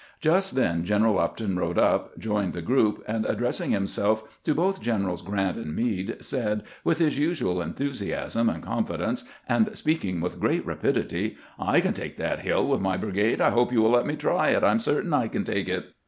[0.19, 5.21] Just then General Upton rode up, joined the group, and addressing himseK to both Generals
[5.21, 11.37] Grant and Meade, said, with his usual enthusiasm and confidence, and speaking with great rapidity:"
[11.59, 13.41] I can take that hiU with my brigade.
[13.41, 15.93] I hope you will let me try it; I 'm certain I can take it."